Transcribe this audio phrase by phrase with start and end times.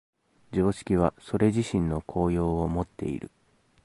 [0.51, 3.29] 常識はそれ自身の効用をもっている。